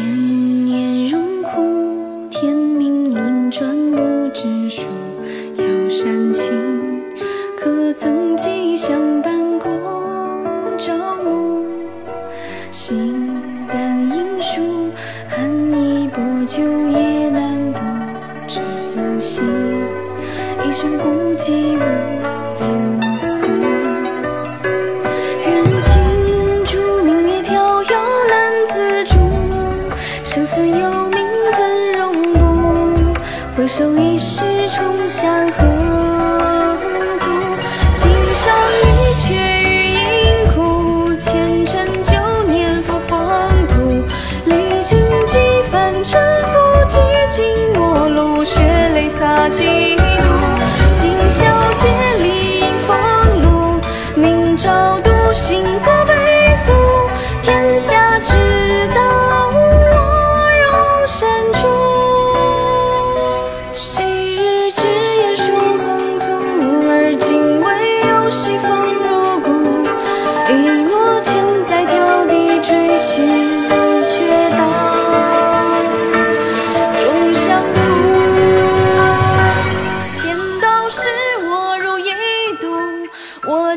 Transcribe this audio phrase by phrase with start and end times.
[0.00, 3.98] 千年荣枯，天命轮转不
[4.32, 4.80] 知数。
[5.56, 7.02] 遥山青，
[7.58, 9.70] 可曾记相伴共
[10.78, 11.66] 朝暮？
[12.72, 13.28] 星
[13.68, 14.88] 淡影疏，
[15.28, 17.82] 寒衣薄酒夜难独。
[18.48, 18.58] 知
[18.96, 19.44] 音心，
[20.66, 21.80] 一生孤寂无
[22.58, 23.79] 人诉。
[30.80, 32.10] 又名怎容？
[33.54, 35.99] 不回首，一世重山河。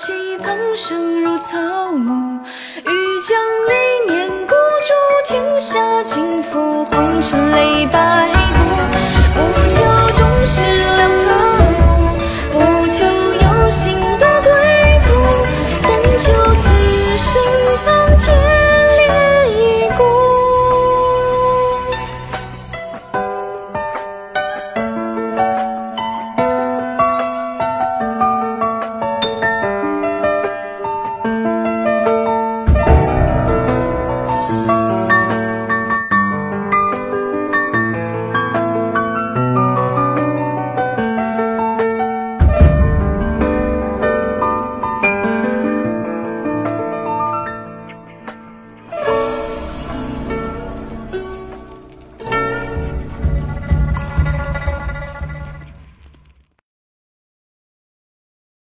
[0.00, 2.40] 弃苍生如草木
[2.78, 4.54] 欲将一念孤
[4.86, 8.39] 注天下尽付红尘泪白